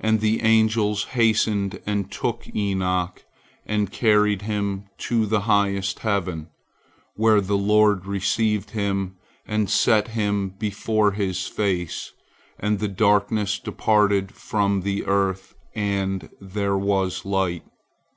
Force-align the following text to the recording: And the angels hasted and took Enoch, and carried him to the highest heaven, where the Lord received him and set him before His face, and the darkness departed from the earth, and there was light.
And 0.00 0.18
the 0.18 0.42
angels 0.42 1.04
hasted 1.14 1.80
and 1.86 2.10
took 2.10 2.44
Enoch, 2.56 3.24
and 3.64 3.88
carried 3.88 4.42
him 4.42 4.88
to 5.06 5.26
the 5.26 5.42
highest 5.42 6.00
heaven, 6.00 6.48
where 7.14 7.40
the 7.40 7.56
Lord 7.56 8.04
received 8.04 8.70
him 8.70 9.16
and 9.46 9.70
set 9.70 10.08
him 10.08 10.48
before 10.58 11.12
His 11.12 11.46
face, 11.46 12.10
and 12.58 12.80
the 12.80 12.88
darkness 12.88 13.60
departed 13.60 14.32
from 14.34 14.80
the 14.80 15.06
earth, 15.06 15.54
and 15.72 16.30
there 16.40 16.76
was 16.76 17.24
light. 17.24 17.62